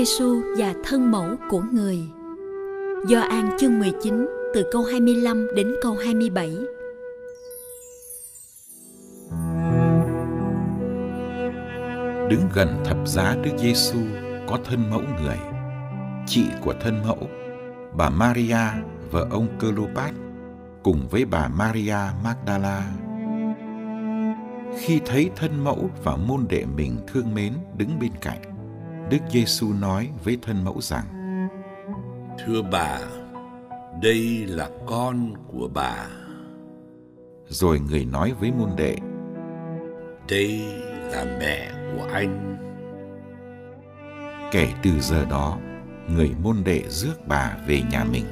[0.00, 1.98] Giêsu và thân mẫu của người.
[3.08, 6.50] Do An chương 19 từ câu 25 đến câu 27.
[12.28, 13.98] Đứng gần thập giá Đức Giêsu
[14.48, 15.38] có thân mẫu người,
[16.26, 17.18] chị của thân mẫu,
[17.96, 20.14] bà Maria vợ ông Clopas
[20.82, 22.92] cùng với bà Maria Magdala.
[24.78, 28.49] Khi thấy thân mẫu và môn đệ mình thương mến đứng bên cạnh,
[29.10, 31.04] Đức Giêsu nói với thân mẫu rằng:
[32.38, 33.00] Thưa bà,
[34.02, 36.06] đây là con của bà.
[37.48, 38.96] Rồi người nói với môn đệ:
[40.28, 40.60] Đây
[41.12, 42.56] là mẹ của anh.
[44.52, 45.58] Kể từ giờ đó,
[46.08, 48.24] người môn đệ rước bà về nhà mình.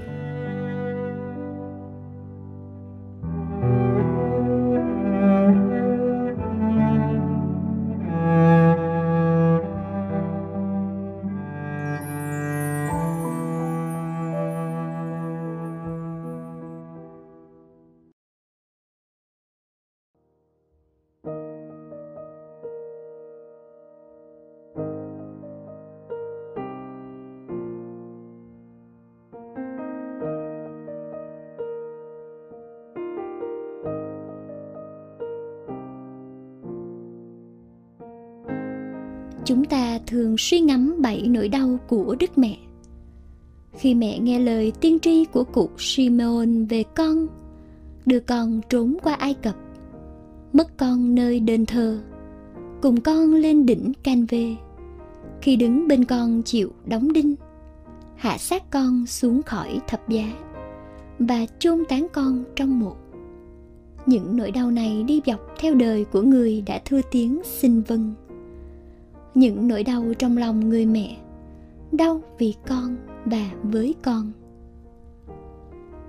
[39.48, 42.56] Chúng ta thường suy ngẫm bảy nỗi đau của đức mẹ.
[43.78, 47.26] Khi mẹ nghe lời tiên tri của cụ Simeon về con,
[48.06, 49.54] đưa con trốn qua Ai Cập,
[50.52, 52.00] mất con nơi đền thờ,
[52.82, 54.56] cùng con lên đỉnh Canve.
[55.42, 57.34] Khi đứng bên con chịu đóng đinh,
[58.16, 60.32] hạ xác con xuống khỏi thập giá
[61.18, 62.96] và chôn tán con trong mộ
[64.06, 68.14] những nỗi đau này đi dọc theo đời của người đã thưa tiếng xin vâng
[69.34, 71.16] những nỗi đau trong lòng người mẹ,
[71.92, 74.32] đau vì con và với con.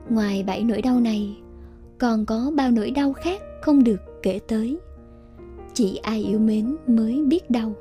[0.10, 1.38] Ngoài bảy nỗi đau này,
[1.98, 4.78] còn có bao nỗi đau khác không được kể tới.
[5.74, 7.74] Chỉ ai yêu mến mới biết đau.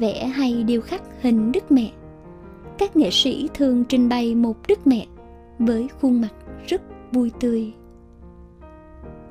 [0.00, 1.90] Vẽ hay điêu khắc hình đức mẹ.
[2.78, 5.06] Các nghệ sĩ thường trình bày một đức mẹ
[5.58, 6.32] với khuôn mặt
[6.66, 6.82] rất
[7.12, 7.72] vui tươi.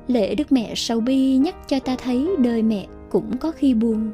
[0.06, 4.10] Lễ đức mẹ sầu bi nhắc cho ta thấy đời mẹ cũng có khi buồn.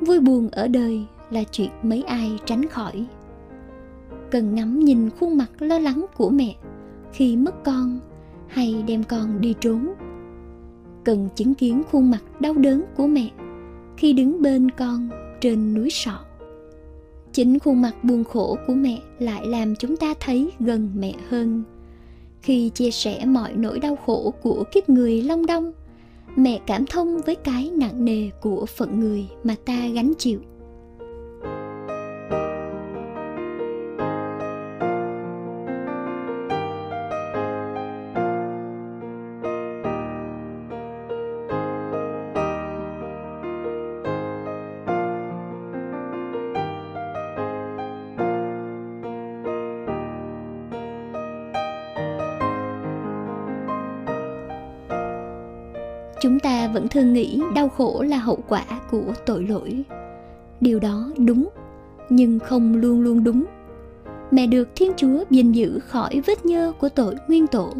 [0.00, 3.06] Vui buồn ở đời là chuyện mấy ai tránh khỏi.
[4.30, 6.54] Cần ngắm nhìn khuôn mặt lo lắng của mẹ
[7.12, 8.00] khi mất con
[8.48, 9.92] hay đem con đi trốn.
[11.04, 13.30] Cần chứng kiến khuôn mặt đau đớn của mẹ
[13.96, 15.08] khi đứng bên con
[15.40, 16.20] trên núi sọ.
[17.32, 21.62] Chính khuôn mặt buồn khổ của mẹ lại làm chúng ta thấy gần mẹ hơn.
[22.42, 25.72] Khi chia sẻ mọi nỗi đau khổ của kiếp người long đong
[26.36, 30.40] mẹ cảm thông với cái nặng nề của phận người mà ta gánh chịu.
[56.20, 59.84] Chúng ta vẫn thường nghĩ đau khổ là hậu quả của tội lỗi.
[60.60, 61.48] Điều đó đúng,
[62.08, 63.44] nhưng không luôn luôn đúng.
[64.30, 67.72] Mẹ được thiên chúa gìn giữ khỏi vết nhơ của tội nguyên tổ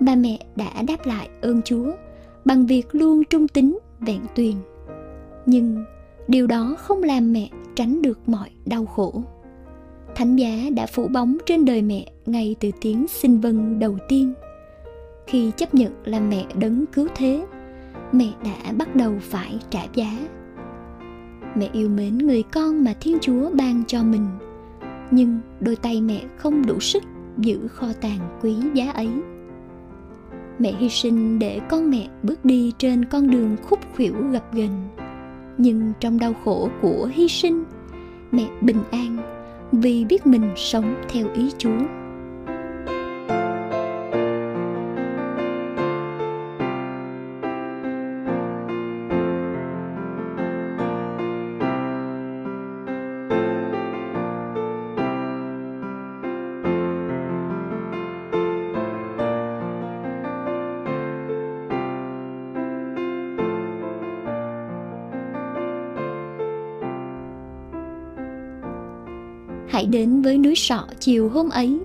[0.00, 1.92] bà mẹ đã đáp lại ơn chúa
[2.44, 4.54] bằng việc luôn trung tín, vẹn tuyền.
[5.46, 5.84] Nhưng
[6.28, 9.22] điều đó không làm mẹ tránh được mọi đau khổ.
[10.14, 14.32] Thánh giá đã phủ bóng trên đời mẹ ngay từ tiếng xin vâng đầu tiên,
[15.26, 17.46] khi chấp nhận là mẹ đấng cứu thế
[18.12, 20.18] mẹ đã bắt đầu phải trả giá.
[21.56, 24.26] Mẹ yêu mến người con mà thiên chúa ban cho mình,
[25.10, 27.02] nhưng đôi tay mẹ không đủ sức
[27.38, 29.08] giữ kho tàng quý giá ấy.
[30.58, 34.88] Mẹ hy sinh để con mẹ bước đi trên con đường khúc khuỷu gập ghềnh,
[35.58, 37.64] nhưng trong đau khổ của hy sinh,
[38.32, 39.16] mẹ bình an
[39.72, 42.05] vì biết mình sống theo ý chúa.
[69.76, 71.78] Hãy đến với núi sọ chiều hôm ấy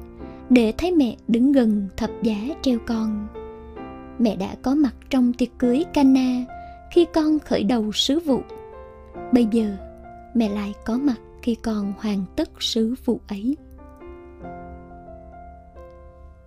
[0.49, 3.27] để thấy mẹ đứng gần thập giá treo con
[4.19, 6.45] mẹ đã có mặt trong tiệc cưới Cana
[6.91, 8.41] khi con khởi đầu sứ vụ.
[9.33, 9.75] Bây giờ,
[10.33, 13.57] mẹ lại có mặt khi con hoàn tất sứ vụ ấy.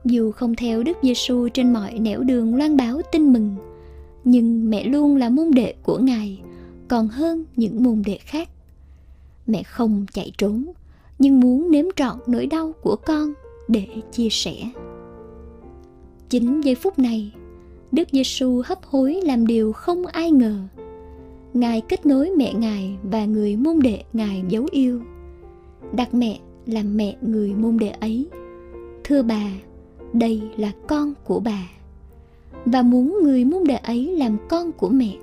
[0.05, 3.57] Dù không theo Đức Giêsu trên mọi nẻo đường loan báo tin mừng,
[4.25, 6.41] nhưng mẹ luôn là môn đệ của Ngài,
[6.89, 8.49] còn hơn những môn đệ khác.
[9.47, 10.65] Mẹ không chạy trốn,
[11.25, 13.33] nhưng muốn nếm trọn nỗi đau của con
[13.69, 14.55] để chia sẻ.
[16.29, 17.33] Chính giây phút này,
[17.93, 20.57] Đức Giêsu hấp hối làm điều không ai ngờ.
[21.55, 25.01] Ngài kết nối mẹ Ngài và người môn đệ Ngài dấu yêu.
[25.93, 28.27] Đặt mẹ làm mẹ người môn đệ ấy.
[29.05, 29.51] Thưa bà,
[30.13, 31.71] đây là con của bà.
[32.65, 35.17] Và muốn người môn đệ ấy làm con của mẹ.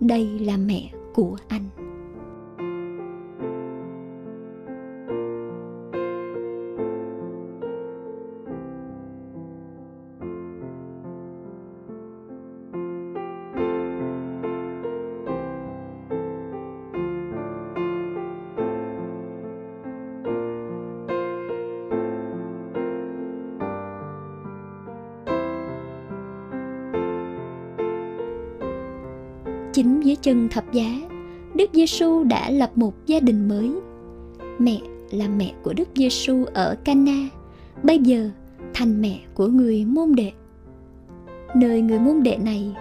[0.00, 1.64] Đây là mẹ của anh.
[29.78, 31.00] Chính dưới chân thập giá
[31.54, 33.70] Đức Giêsu đã lập một gia đình mới.
[34.58, 34.78] Mẹ
[35.10, 37.28] là mẹ của Đức Giêsu ở Cana,
[37.82, 38.30] bây giờ
[38.74, 40.32] thành mẹ của người môn đệ.
[41.54, 42.74] Nơi người môn đệ này,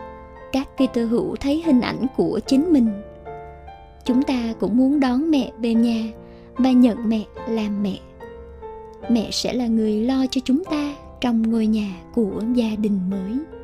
[0.52, 2.90] các Kitô hữu thấy hình ảnh của chính mình.
[4.06, 6.12] Chúng ta cũng muốn đón mẹ về nhà
[6.56, 8.00] và nhận mẹ làm mẹ.
[9.10, 13.57] Mẹ sẽ là người lo cho chúng ta trong ngôi nhà của gia đình mới.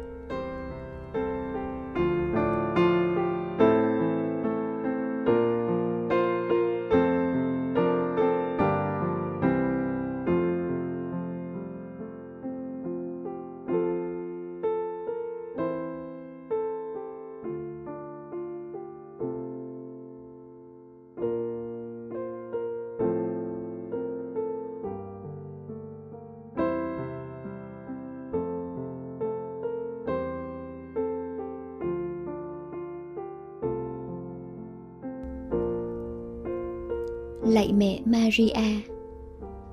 [37.54, 38.82] Lạy mẹ Maria.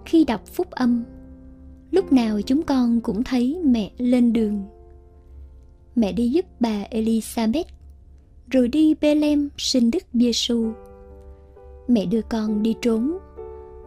[0.04, 1.04] Khi đọc phúc âm,
[1.90, 4.62] lúc nào chúng con cũng thấy mẹ lên đường.
[5.96, 7.64] Mẹ đi giúp bà Elizabeth,
[8.50, 10.72] rồi đi Bethlehem sinh Đức Giêsu.
[11.88, 13.18] Mẹ đưa con đi trốn,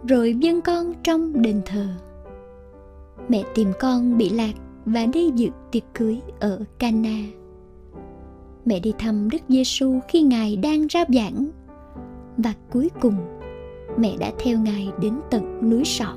[0.08, 1.88] rồi dâng con trong đền thờ.
[3.30, 4.54] Mẹ tìm con bị lạc
[4.86, 7.24] và đi dự tiệc cưới ở Cana.
[8.66, 11.48] Mẹ đi thăm Đức Giêsu khi Ngài đang rao giảng
[12.38, 13.16] và cuối cùng
[13.98, 16.16] mẹ đã theo ngài đến tận núi sọ.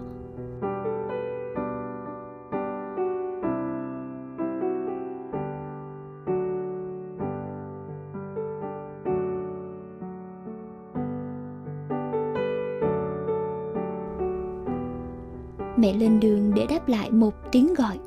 [15.78, 17.98] Mẹ lên đường để đáp lại một tiếng gọi.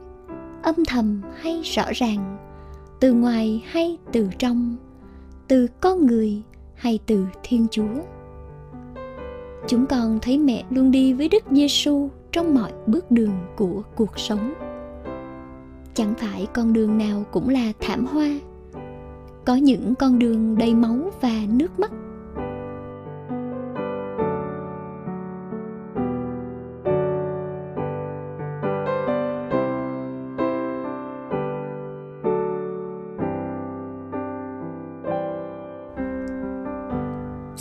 [0.63, 2.37] Âm thầm hay rõ ràng,
[2.99, 4.75] từ ngoài hay từ trong,
[5.47, 6.41] từ con người
[6.75, 8.03] hay từ thiên chúa
[9.67, 14.19] chúng con thấy mẹ luôn đi với Đức Giêsu trong mọi bước đường của cuộc
[14.19, 14.53] sống.
[15.93, 18.39] Chẳng phải con đường nào cũng là thảm hoa.
[19.45, 21.91] Có những con đường đầy máu và nước mắt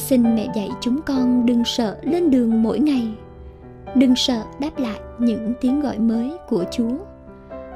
[0.09, 3.09] xin mẹ dạy chúng con đừng sợ lên đường mỗi ngày.
[3.95, 6.97] Đừng sợ đáp lại những tiếng gọi mới của chúa.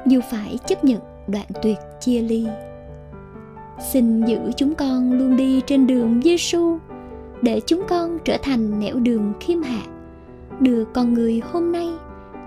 [0.05, 2.47] Dù phải chấp nhận đoạn tuyệt chia ly.
[3.91, 6.77] Xin giữ chúng con luôn đi trên đường giêsu
[7.41, 9.81] để chúng con trở thành nẻo đường khiêm hạ,
[10.59, 11.89] đưa con người hôm nay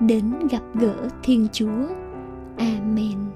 [0.01, 1.87] đến gặp gỡ thiên chúa.
[2.57, 3.36] Amen.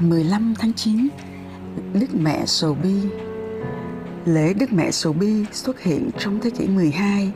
[0.00, 1.08] 15 tháng 9,
[1.94, 2.94] Đức Mẹ Sầu Bi
[4.24, 7.32] Lễ Đức Mẹ Sầu Bi xuất hiện trong thế kỷ 12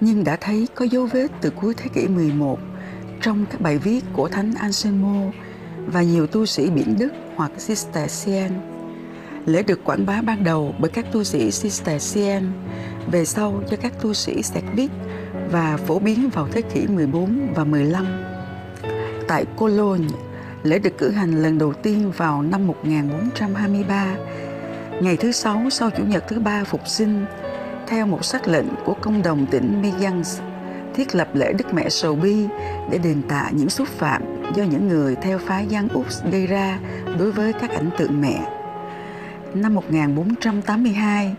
[0.00, 2.58] nhưng đã thấy có dấu vết từ cuối thế kỷ 11
[3.20, 5.30] trong các bài viết của Thánh Anselmo
[5.86, 8.50] và nhiều tu sĩ biển Đức hoặc Cistercian.
[9.46, 12.52] Lễ được quảng bá ban đầu bởi các tu sĩ Cistercian,
[13.10, 14.90] về sau cho các tu sĩ Serbic
[15.50, 18.06] và phổ biến vào thế kỷ 14 và 15.
[19.28, 20.08] Tại Cologne,
[20.62, 24.06] lễ được cử hành lần đầu tiên vào năm 1423,
[25.00, 27.24] ngày thứ sáu sau Chủ nhật thứ ba phục sinh,
[27.86, 30.30] theo một sắc lệnh của công đồng tỉnh Mayence,
[30.94, 32.46] thiết lập lễ Đức Mẹ Sầu Bi
[32.90, 34.22] để đền tạ những xúc phạm
[34.54, 36.78] do những người theo phái Giang Úc gây ra
[37.18, 38.40] đối với các ảnh tượng mẹ.
[39.54, 41.36] Năm 1482,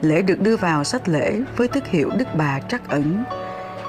[0.00, 3.24] lễ được đưa vào sách lễ với thức hiệu Đức Bà Trắc Ẩn,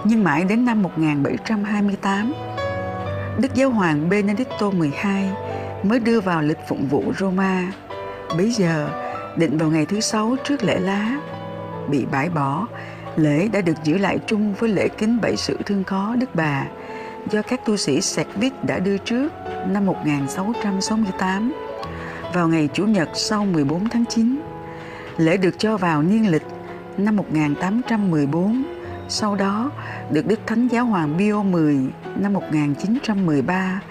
[0.03, 2.33] nhưng mãi đến năm 1728,
[3.41, 4.91] Đức Giáo hoàng Benedicto XII
[5.84, 7.72] mới đưa vào lịch phụng vụ Roma.
[8.38, 8.89] Bây giờ,
[9.38, 11.19] định vào ngày thứ sáu trước lễ lá,
[11.89, 12.67] bị bãi bỏ,
[13.15, 16.65] lễ đã được giữ lại chung với lễ kính bảy sự thương khó Đức Bà
[17.31, 19.29] do các tu sĩ Servit đã đưa trước
[19.67, 21.53] năm 1668
[22.34, 24.39] vào ngày Chủ nhật sau 14 tháng 9.
[25.17, 26.46] Lễ được cho vào niên lịch
[26.98, 28.63] năm 1814,
[29.09, 29.71] sau đó
[30.11, 31.55] được Đức Thánh Giáo Hoàng Pio X
[32.21, 33.81] năm 1913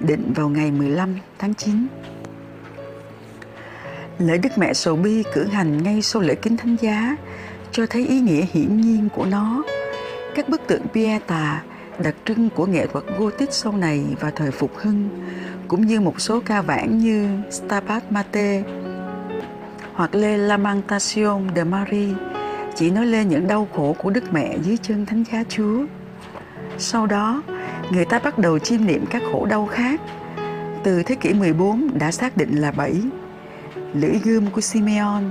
[0.00, 1.86] định vào ngày 15 tháng 9.
[4.18, 7.16] Lễ Đức Mẹ Sầu Bi cử hành ngay sau lễ kính thánh giá
[7.72, 9.62] cho thấy ý nghĩa hiển nhiên của nó.
[10.34, 11.62] Các bức tượng Pieta
[11.98, 15.08] đặc trưng của nghệ thuật Gothic sau này và thời phục hưng,
[15.68, 18.64] cũng như một số ca vãn như Stabat Mater
[19.94, 22.35] hoặc Le Lamentation de Marie
[22.76, 25.84] chỉ nói lên những đau khổ của Đức Mẹ dưới chân Thánh Giá Chúa.
[26.78, 27.42] Sau đó,
[27.90, 30.00] người ta bắt đầu chiêm niệm các khổ đau khác.
[30.84, 32.94] Từ thế kỷ 14 đã xác định là bảy.
[33.94, 35.22] Lưỡi gươm của Simeon,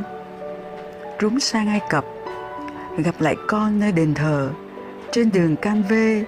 [1.19, 2.05] trốn sang Ai Cập,
[2.97, 4.51] gặp lại con nơi đền thờ,
[5.11, 6.23] trên đường Can Vê,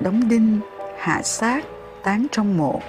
[0.00, 0.60] đóng đinh,
[0.98, 1.64] hạ xác,
[2.04, 2.80] tán trong mộ.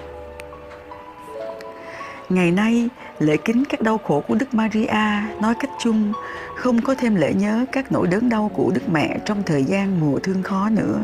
[2.28, 6.12] Ngày nay, lễ kính các đau khổ của Đức Maria nói cách chung
[6.56, 10.00] không có thêm lễ nhớ các nỗi đớn đau của Đức Mẹ trong thời gian
[10.00, 11.00] mùa thương khó nữa.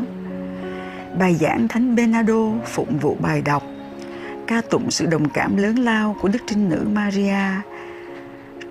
[1.19, 3.63] Bài giảng Thánh Bernardo phụng vụ bài đọc
[4.47, 7.61] ca tụng sự đồng cảm lớn lao của Đức Trinh Nữ Maria.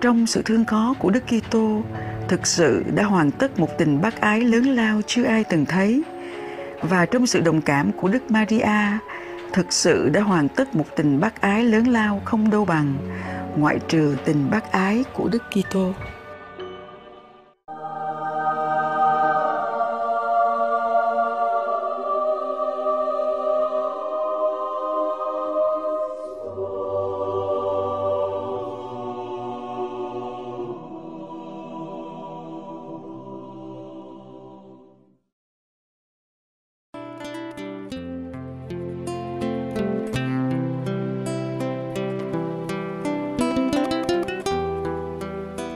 [0.01, 1.81] Trong sự thương khó của Đức Kitô,
[2.27, 6.03] thực sự đã hoàn tất một tình bác ái lớn lao chưa ai từng thấy.
[6.81, 8.97] Và trong sự đồng cảm của Đức Maria,
[9.53, 12.97] thực sự đã hoàn tất một tình bác ái lớn lao không đâu bằng,
[13.57, 15.93] ngoại trừ tình bác ái của Đức Kitô.